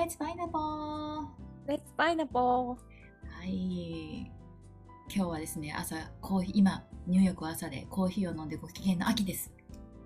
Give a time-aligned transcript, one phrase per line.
[0.00, 1.28] Let's pineapple!
[1.68, 2.78] Let's pineapple!
[3.28, 4.32] はい。
[5.14, 9.52] 今日はですね、朝、コーヒー、今、ニューヨークは朝でコーヒーを飲んでご機嫌の秋です。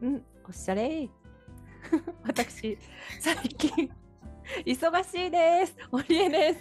[0.03, 1.09] うん、おしゃれ。
[2.27, 2.77] 私、
[3.21, 3.89] 最近、
[4.67, 5.77] 忙しいです。
[5.93, 6.61] オリエです。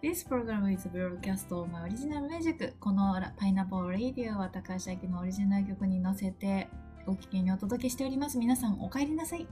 [0.00, 2.76] This program is broadcast on my original music.
[2.78, 6.68] このパイナップルラディオは高橋明のオリジナル曲に乗せて
[7.04, 8.38] ご機嫌にお届けしております。
[8.38, 9.48] 皆さんお帰りなさい。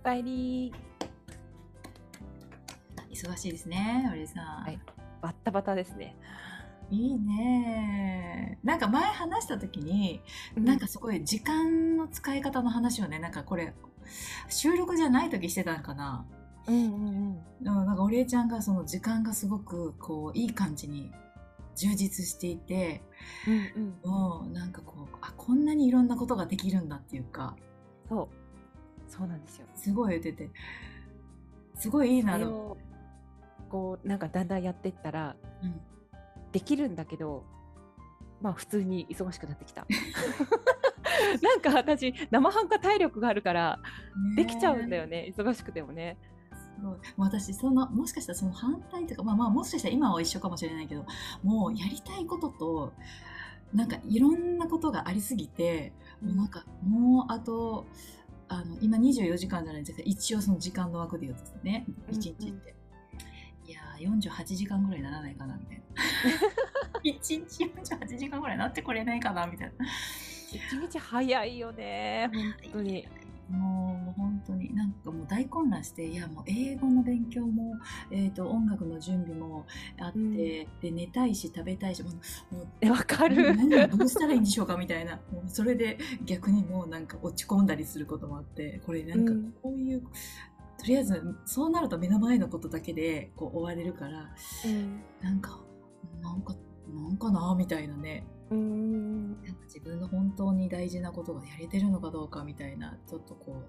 [0.00, 0.72] おかえり。
[3.26, 4.44] 忙しいですね、オリさん。
[4.62, 4.78] はい
[5.20, 6.16] バッタバタですね。
[6.90, 8.58] いいね。
[8.62, 10.22] なんか前話した時に、
[10.54, 13.74] なんかすごい時間の使い方の話をね、なんかこれ、
[14.48, 16.24] 収録じゃない時してたのかな。
[16.66, 17.42] うんうんうん。
[17.60, 21.10] うん、なんかおりえちゃんがその時間がすごくこういい感じに
[21.76, 23.02] 充実していて、
[23.46, 24.44] うんうん。
[24.44, 27.56] うん、なんかこう、あ、こんなにいろんなことができるんだっていうか、
[28.08, 28.28] そう。
[29.10, 29.66] そうなんですよ。
[29.74, 30.50] すごい言ってて、
[31.74, 32.78] すごいいいなと。
[33.68, 35.80] こう、なんかだんだんやっていったら、うん
[36.52, 37.44] できるんだけど、
[38.40, 39.86] まあ普通に忙しくなってきた。
[41.42, 43.80] なんか私、生半可体力があるから、
[44.36, 45.02] できちゃうんだよ。
[45.02, 45.32] よね。
[45.36, 46.16] 忙しくてもね。
[47.16, 51.04] 私、その、もしかしたらその反対とか、まあまあ、もしかしたら今は一緒かもしれないけど、
[51.42, 52.92] もうやりたいことと、
[53.74, 57.86] なんかいろんなことがありすぎて、もうなんか、もうあと、
[58.48, 60.02] あの、今24時間じゃないですか。
[60.04, 62.77] 一応その時間の枠で言うとですね、うん1日って。
[63.98, 65.84] いやー、48時間ぐらいならないかな、みたいな。
[67.04, 69.86] 1日48時間ぐらいなってこれないかな、みたいな。
[70.50, 72.30] 一日早いよね。
[72.32, 73.06] 本当に。
[73.50, 77.76] もう本当になんかもう大混乱していやもう英語の勉強も、
[78.10, 79.64] えー、と音楽の準備も
[79.98, 82.10] あって、うんで寝たいし食べたいしも
[82.82, 83.56] うわかる。
[83.56, 90.02] 何何どうしたらいいんでしょうかみたいなもうそれで逆にもうなんか落ち込んだりすることもあってこれなんかうんこういう、
[90.78, 94.28] とりあえずそうなると目の前のことだけでこう追われるから
[94.64, 95.60] うんなんか
[96.22, 96.54] なんか
[96.88, 99.42] なんかなみたいなねうん。
[99.42, 103.62] なんか自分の本当に大事なことがやれてるのかどうかみたいなちょっとこ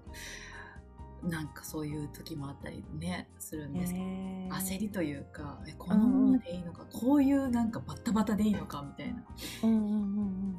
[1.22, 9.22] うなんかそういう時もあったりねするんですけど、ねえ焦りというかえこのままでいいのか、こういうなんかバッタバタでいいのかみたいな。
[9.62, 10.56] うんうんうんうん。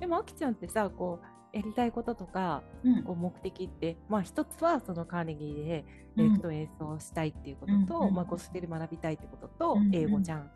[0.00, 3.02] でも、あきちゃんってさ、こう、やりたいこととか、うん。
[3.04, 5.84] こう目的って、まあ一つはそのカーネギーで
[6.16, 10.50] レフト演奏したいっていうことと、まあゴスペル学びたいってことと、英語じゃん。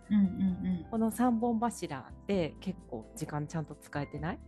[0.90, 4.38] この三本柱って結構時間ちゃんと使えてない？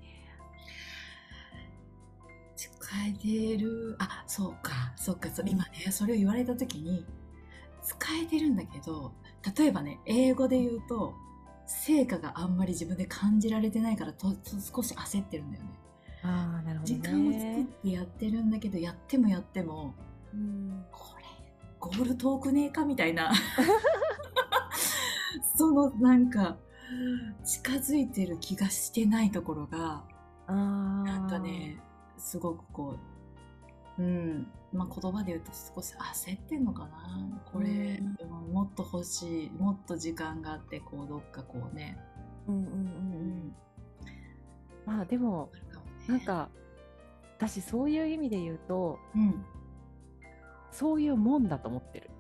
[2.56, 2.70] 使
[3.06, 3.97] えてる。
[3.98, 4.92] あそうか。
[4.97, 5.28] そうか。
[5.30, 7.06] そう今ねそれを言われた時に
[7.82, 9.12] 使えてるんだけど
[9.56, 11.15] 例えばね英語で言うと
[11.66, 15.70] 成果があんまり自分で感じられてないからとと少し焦ってるんだよね。
[16.22, 19.94] ああ、なるほど時間を作ってやってるんだけどやってもやっても
[20.34, 20.84] うん。
[20.90, 21.24] これ
[21.78, 23.32] ゴール遠くねえかみたいな。
[25.56, 26.56] そのなんか
[27.44, 30.04] 近づいてる気がしてないところが
[30.48, 31.78] なんかね
[32.16, 32.96] すごくこ
[33.98, 34.46] ううん。
[34.72, 37.42] まあ言葉で言うと少し焦ってんのかな。
[37.52, 38.14] これ、うん。
[38.14, 41.98] でももっと欲しいもっと時間があってこうどっかこうね、
[42.46, 42.68] うんうんうん。
[42.68, 43.54] うん。
[44.86, 45.50] まあでも、
[46.08, 46.48] なんか、
[47.36, 49.44] 私そういう意味で言うと、うん。
[50.70, 52.10] そういうもんだと思ってる。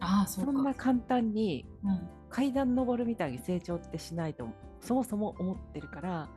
[0.00, 0.46] ああそか。
[0.46, 2.08] そうんな簡単にうん。
[2.28, 4.48] 階段登るみたいに成長ってしないと
[4.80, 6.28] そもそも思ってるから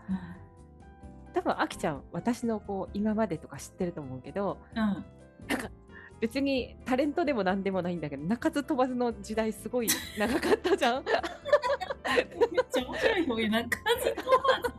[1.34, 4.82] 多分あきちゃん私のこう今までとか知ってると思うけどうん。
[4.84, 5.06] うん
[6.22, 9.88] 別にタレントでも何でもないんだけど鳴かず飛ばずの時代すごい
[10.18, 11.06] 長かったじゃん。
[11.08, 14.10] めっちゃ面白い表現、なんかず。
[14.10, 14.22] っと、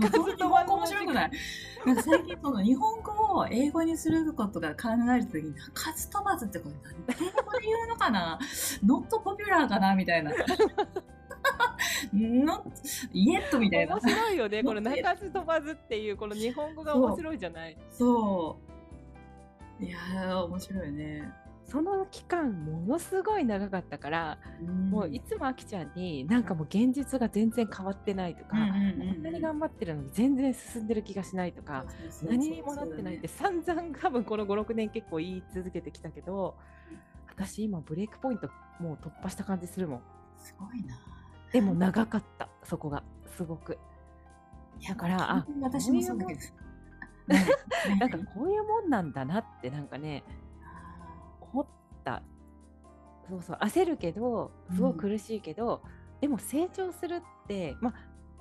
[0.00, 1.30] かず飛ばずの面白くない
[1.86, 6.74] なんか最近その日本語を英語にすることが考えるときに、鳴かず飛ばずってこれ
[7.06, 8.38] 何英語で言うのかな
[8.84, 9.94] ?not popular かな？
[9.94, 10.32] みたいな。
[12.12, 12.62] not,
[13.12, 14.08] yet みたいな面。
[14.08, 18.58] 白いよねこの鳴かず飛ばずっていうこの日本語が面白いじゃないそ
[19.80, 19.84] う。
[19.84, 21.32] いやー、面白いね。
[21.66, 24.38] その期間ものすごい長かったから、
[24.90, 29.14] もういつもあきちゃんになんかもう現実が全然変わってないとか、うんうんうんうん。
[29.14, 31.84] こんなに頑張ってるのに全然進んでる気がしないとか、
[32.22, 36.54] 何にもなってないって散々多分この56年結構言い続けてきたけど
[37.28, 40.02] 私今ブレイクポイントもう突破した感じするもん。
[40.38, 40.96] すごいな。
[41.52, 43.02] でも長かったそこが。
[43.36, 43.78] すごく。
[44.88, 46.40] だからあ私もそうだけど。
[47.98, 50.43] なんかこういうもんなんだなってなんかね思
[52.12, 52.22] った。
[53.28, 55.82] そうそう焦るけどすごい苦しいけど、
[56.20, 57.94] でも成長するってまあ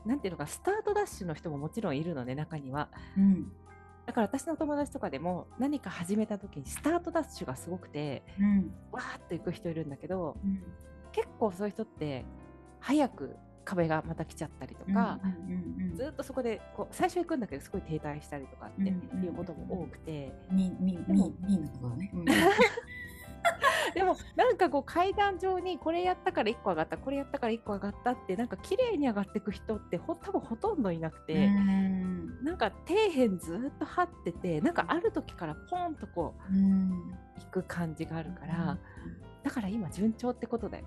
[0.06, 2.90] なんていうのかスタートダッシュの人ももちろんいるのね中には。
[3.18, 3.52] うん。
[4.06, 8.74] だから私の友達とかでも何か始めた時にスタートダッシュがすごくてうん。
[8.92, 10.62] わーっと行く人いるんだけどうん。
[11.14, 12.26] 結構そういう人って
[12.82, 19.24] 早く壁がまた来ちゃったりとか、うんうんずっとそこでこう最初行くんだけどすごい停滞したりとかって,、うんうん。
[19.26, 20.34] いうことも多くて。
[20.52, 22.12] みみでもみみのことだね。
[23.88, 31.48] う んでもなんかこう階段上にこれやったから1個上がったこれやったから1個上がったってなんか綺麗に上がっていく人ってほ多分ほとんどいなくて。
[31.48, 32.04] うん
[32.44, 38.78] なんか底辺ずっと張っててなんかある時からポンとこううん行く感じがあるから、
[39.44, 40.86] だから今順調ってことだよ。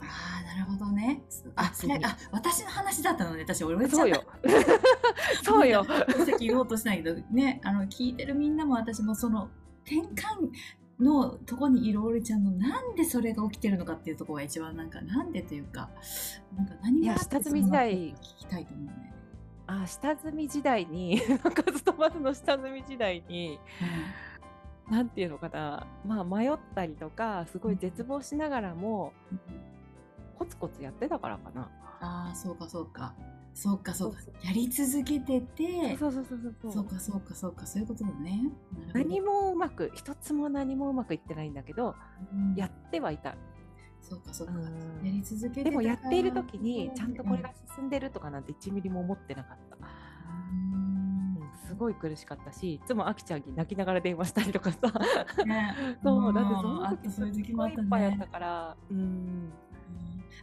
[0.00, 1.22] ああなるほどね。
[1.54, 4.24] あそれあ私の話だったのね私俺そうよ。
[5.42, 5.84] そうよ。
[5.84, 9.50] さっき言おうとしたんだけどねあの聞いてるみんなも私もその
[9.84, 10.50] 転換
[11.00, 15.90] のとこにいる俺ちゃんのなんでそれが起きてるのかっていうところが一番なんかなんでというか
[16.56, 17.92] なんか何があって下積み時代。
[17.92, 19.14] 聞きたいと思うね。
[19.66, 23.58] あ下積み時代に中津飛ばずの下積み時代に
[24.90, 25.86] なんていうのかな。
[26.06, 29.40] まあ迷ったりとかすごい絶望しながらもうん
[30.38, 31.70] コツコツやってたからかな。
[32.00, 33.14] ああそうかそうか。
[33.54, 34.18] そうかそうか。
[34.42, 36.72] やり続けててそうそうそうそうそう。
[36.72, 37.66] そうかそうかそうか。
[37.66, 38.50] そういうことだね。
[38.92, 41.94] 何もうまく一つも何もうまくいってないんだけど
[42.32, 42.54] うん。
[42.56, 43.36] やってはいた。
[44.00, 44.52] そうかそうか。
[44.54, 45.06] うん。
[45.06, 49.76] やり続けてでもやたっている時にちゃんとこれうが進んでるとかなんて1ミリも思ってなかった。
[49.76, 49.78] ん。
[49.78, 50.94] うん
[51.66, 54.78] すごい苦しかったしいつもあきちゃんに泣きながら電話したりとかさ。
[55.44, 55.74] ね。
[56.02, 58.26] そうだってんその時あったそういう時もあったいっぱいあったね。
[58.26, 58.98] からうん。
[58.98, 59.52] うん。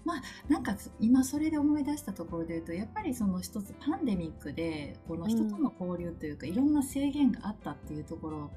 [0.05, 8.51] まあなんか今それで思い出したところで言うとやっぱりその一つパンデミックでこの人との交流というか、いろんな制限があったっていうところ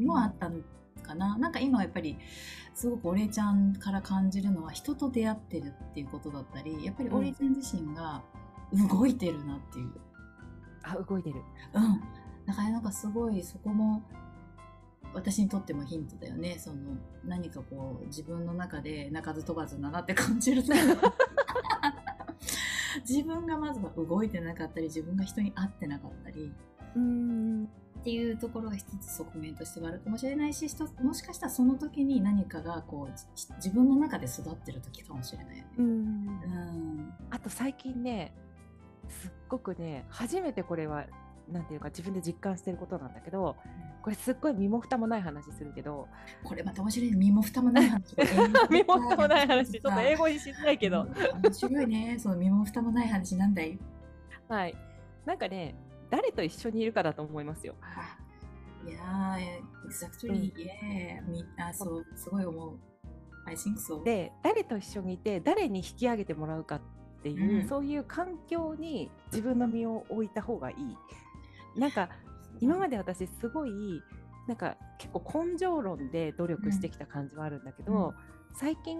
[0.00, 0.60] もあったの
[1.02, 2.18] かな、なんか今やっぱり
[2.74, 8.22] すごくお礼ちゃんから感じるのは人と出会ってるっていうことだったりやっぱりお礼ちゃん自身が
[8.72, 9.90] 動いてるなっていう、
[10.82, 11.36] あ動いてる。
[11.74, 12.00] うん、
[12.46, 14.02] だからなんかすごいそこも
[15.12, 16.56] 私にとってもヒントだよね。
[16.58, 16.76] その
[17.24, 20.72] 何かこう自分の中で鳴かず飛ばずだなって感じると。
[23.08, 26.52] 自分がまずは動いてなかったり自分が人に会ってなかったり。
[26.96, 27.68] うん
[28.00, 30.66] っていうところが一つ側面としてはあるかもしれないし
[31.02, 35.58] もしかしたらその時に何かがこうじ自分の中で育ってる時かもしれない。
[35.58, 35.66] よね。
[35.78, 35.86] うん。
[35.86, 38.32] うんあと最近ね
[39.08, 41.04] すっごくね初めてこれは
[41.50, 43.56] なんていうか自分で実感してることなんだけど
[44.02, 46.08] これすっごい身も蓋もない話するけど
[46.44, 48.14] これまた面白いね身も蓋もない話
[48.70, 49.72] 身も蓋もない話。
[49.72, 51.42] ちょっと英語にしないけど、うん。
[51.42, 52.16] 面白いね。
[52.18, 53.78] その身も蓋もない話なんだい？
[54.48, 54.74] はい。
[55.26, 55.74] なんかね
[56.10, 57.74] 誰と一緒にいるかだと思いますよ。
[58.86, 62.06] いやー exactly、yeah みあそう。
[62.16, 62.78] すごい思う。
[63.46, 66.80] I think so で誰と一緒にいて誰に引き上げてもらうかっ
[67.22, 67.68] ていう、うん。
[67.68, 70.76] そういう環境に自分の身を置いた方がいい。
[71.78, 72.08] なんか
[72.60, 74.02] 今まで私すごい
[74.48, 78.14] なんか結構根性論で努力してきた感じはあるんだけど、
[78.54, 78.98] 最近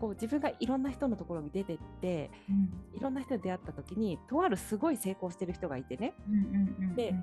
[0.00, 2.96] こう自分がいろんな人のところに出てってうん。
[2.96, 6.14] いろんな人と出会った時にとあるすごい成功してる人がいてね。
[6.28, 7.14] うんうんうんで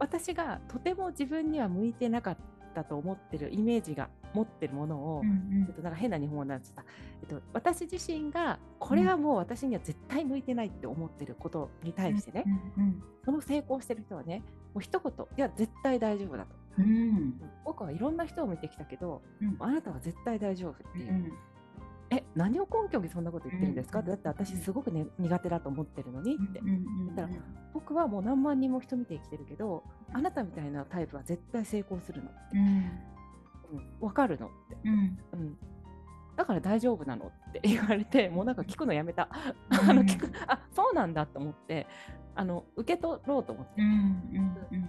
[0.00, 2.36] 私がとても自分には向いてなかっ
[2.72, 5.66] たと思ってるイメージが持ってるものを、うんうん。
[5.66, 6.84] ちょっとなんか変な日本語になっちゃった、
[7.22, 12.44] えっと、私自身がこれはもう私には絶対向いてないって思ってることに対してね、
[12.76, 14.42] うんその成功してる人はね
[14.72, 16.84] もう一言いや絶対大丈夫だと、うん。
[16.84, 19.56] うん僕はいろんな人を見てきたけどうん。
[19.58, 21.32] あなたは絶対大丈夫っていう、うん
[22.10, 27.28] え何を根拠にそんなこと言ってるんですか、うんだって私すごく、ね、苦手だと思ってるのにって、うんうん言ったら
[27.74, 32.58] 僕はもう何万人も人見て生きてるけどあなたみたいなタイプは絶対成功するの、うん。
[32.58, 35.18] うん、分かるのって、うん。
[35.32, 35.58] うん、
[36.36, 39.28] だから大丈夫なのって言われてもうなんか聞くのやめた、
[39.70, 39.90] うん。
[39.90, 41.86] あの聞くあそうなんだと思って
[42.38, 43.82] あの受け取ろうと思って、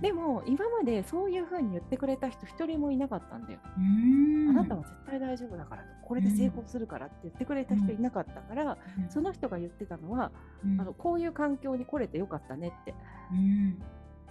[0.03, 4.49] でも今までそういうふうに言ってくれた人一人もいなかったんだよ、うん。
[4.51, 9.09] あなたは絶対大丈夫だからとこれで成功するからって言ってくれた人いなかったから、うん。
[9.09, 10.31] その人が言ってたのは、
[10.63, 10.79] うん。
[10.79, 12.93] あのこういう環境に来れてよかったねって、
[13.31, 13.81] うん。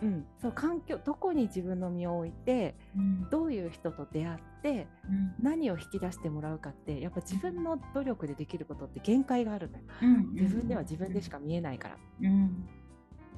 [0.01, 3.29] うん、その環境どこに自分の身を置いてうん。
[3.31, 5.35] どういう人と出会ってうん。
[5.43, 9.85] 何を引き出してもらうかってやっぱ自分の努力でできることって限界があるのよ。
[10.03, 10.35] うん。
[10.35, 11.97] 自分では自分でしか見えないから。
[12.23, 12.69] うん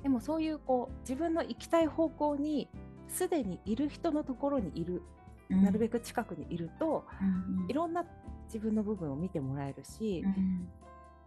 [0.02, 2.68] でもそういうこう自分の行きたい方向に
[3.08, 5.02] すでにいる人のところにいる。
[5.50, 5.62] うん。
[5.64, 7.24] なるべく近くにいるとう
[7.64, 8.04] んいろんな
[8.46, 10.68] 自分の部分を見てもらえるしうん。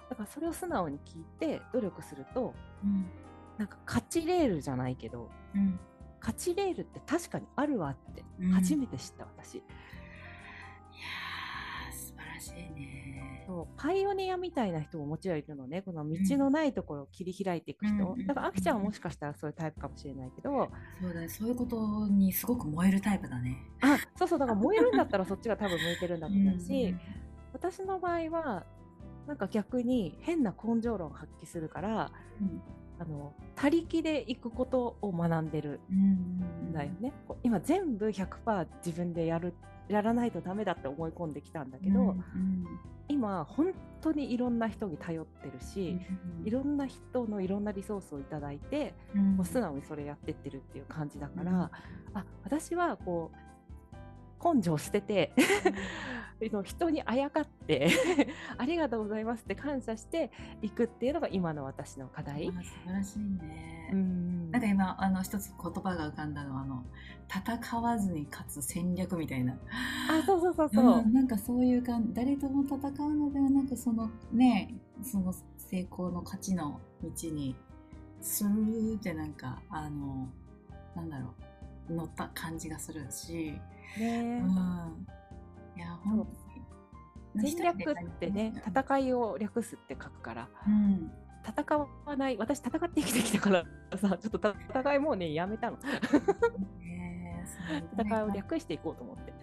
[0.09, 2.53] だからそれを素直に聞いて努力すると
[2.83, 3.05] うん。
[3.57, 5.79] なんか勝ちレールじゃないけどうん。
[6.21, 13.12] 勝ちレールって確かにあるわってうん初めて知った私、いやー素晴らしいね。
[13.47, 15.81] そうパイオニアみたいな人ももちろんいるのね。
[15.81, 20.69] この道のないところを切り開いていく人、うんだからあきちゃんはもしかしたらそういうタイプかもしれないけど、
[21.01, 21.29] そうだね。
[21.29, 23.57] そういうことにすごく燃えるタイプだね。
[23.81, 24.39] あそうそう。
[24.39, 26.99] だから燃えるんだったらそっちが多分向いてるんだと思うし、うん
[27.53, 28.65] 私の場合は
[29.27, 32.61] なんか逆に変な根性論を発揮するからうん。
[32.99, 39.53] あの他力で行くことを学んでるうんんだよね、今全部100%自分でやる
[39.89, 42.23] やらないとダメだって思い込んできたんだけど、うん
[43.13, 45.99] 今本当にいろんな人に頼ってるし、
[46.43, 49.35] いろんな人のいろんなリソースをいただいて、うん。
[49.37, 51.57] もう素直にそれやってってるっていう感じだから、うん。
[51.59, 55.31] あ私はこう根性を捨てて
[56.51, 57.89] の人にあやかって
[58.57, 62.49] ありがとうございますって感謝していくっていうのが今の私の課題。
[62.49, 63.89] あ素晴らしいね。
[63.93, 66.83] うんなんか今あの一つ言葉が浮かんだのはあの
[67.27, 69.57] 戦わずに勝つ戦略みたいな。
[70.07, 70.99] あそうそうそうそう。
[70.99, 77.55] うんなんかそういうか誰とも戦うのではなくそのねその成功の勝ちの道に
[78.21, 80.29] スーってなんかあの
[80.95, 81.33] なんだろ
[81.89, 83.59] う乗った感じがするし、
[83.97, 84.43] ね。
[84.43, 85.07] うん、
[85.75, 86.27] いや本
[87.35, 87.51] 当に。
[87.51, 90.49] 戦略ってね戦いを略すって書くから。
[90.67, 91.11] うん、
[91.45, 93.65] 戦わない私戦って生きてきたから
[93.97, 95.77] さ ちょっと戦いもうねやめたの。
[96.79, 97.45] ね
[97.93, 99.33] 戦いを略していこうと思って。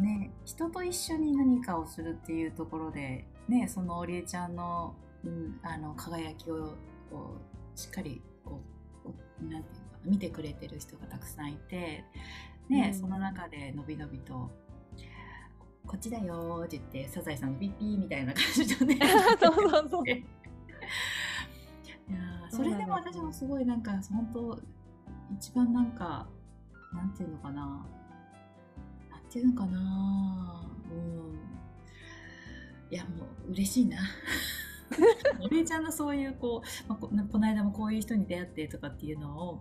[0.00, 6.76] ね、人と一緒に何かをするっていうところで、ね、その織江ちゃんの,、うん、あの輝きを
[7.10, 7.36] こ
[7.74, 8.60] うしっかりこ
[9.40, 12.04] うなんていうのかな見てくれてる人がたくさんいて、
[12.68, 12.94] ねうん。
[12.94, 14.50] その中でのびのびと
[15.86, 18.98] 「こっちだよ」って言ってサザエさんのピッピーみたいな感じのね
[19.42, 20.04] そうそうそう
[22.10, 24.60] いやーそれでも私もすごいなんか本当
[25.38, 26.28] 一番なんか
[26.92, 27.86] なんていうのかな。
[29.10, 30.68] なんていうのかな。
[30.90, 31.00] うん。
[32.92, 33.98] いやもう嬉しいな。
[35.40, 39.60] お姉ちゃんのそういうこう、まあ、ここの間もこういう人に出会ってとかっていうのを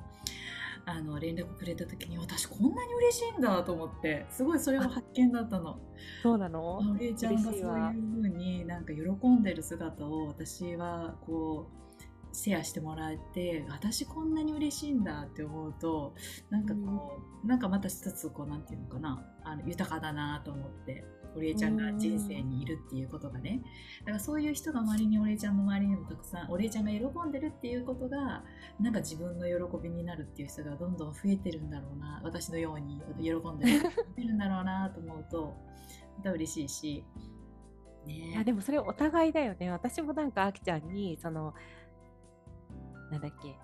[0.85, 5.77] あの連絡くれた時に私こんなに嬉しいんだと思ってすごいそれも発見だったの。
[6.23, 6.77] そうなの？
[6.77, 7.65] お姉ちゃんがそういうふ
[8.23, 11.79] うになんか喜んでる姿を私はこう
[12.31, 16.13] シェアしてもらえて私こんなに嬉しいんだって思うと
[16.50, 23.62] なんかこう、なんかまた一つこうなんていうのかなあの豊かだなと思って堀江ちゃんが人生にいるっていうことがね。
[24.01, 28.43] だからそういう人が周りに堀江ちゃんの周りにもたくさん堀江ちゃんが喜んでるっていうことが
[28.79, 33.67] なんか自分の喜びになるっていう人がどんどん増えてるんだろうな私のように喜んで
[34.17, 35.55] るんだろうなと思うと
[36.17, 37.03] また嬉しいし。
[38.05, 38.31] ね。
[38.31, 39.71] いやでもそれお互いだよね。
[39.71, 41.53] 私もなんかあきちゃんにその
[43.11, 43.55] なんだっけ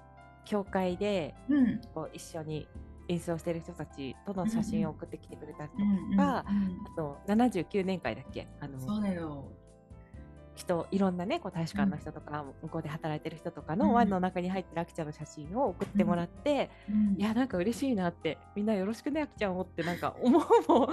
[0.46, 1.82] 教会でうん。
[1.94, 2.68] こう一緒に
[3.08, 6.44] 演奏してる人たちとの写真を送ってきてくれたりとか、うんうんあ
[6.96, 9.46] と79年会だっけあのそうだよ。
[10.56, 16.70] 人いろんなねこう大使館の人とか、向こうで働いてる人とかうんの輪の中に入ってるあきちゃんの写真を送ってもらって、
[17.18, 20.88] いやなんか嬉しいなってみんなよろしくねあきちゃんをってなんか思うもん。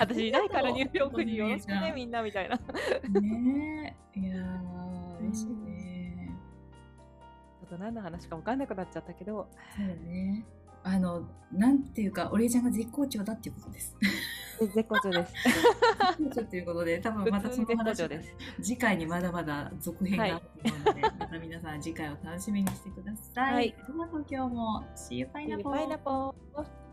[0.00, 2.56] 私いないからニューヨークによろしくねみんなみたいな。
[3.20, 5.93] ねえ、いやー嬉しいね。
[7.74, 10.44] っと何の話か分かんなくなっちゃったけどそうだね。
[10.86, 13.96] あのなんていうか、お礼ちゃんが絶好調だっていうことです。
[14.60, 15.32] 絶好調です
[16.18, 23.54] 絶好調ということで、多分またその話です次回にまだまだ続編があると思うので、 また皆さん次回を楽しみにしてください。
[23.54, 25.88] はいどうも今日も See you パイ pineapple!
[25.88, 26.83] ナポー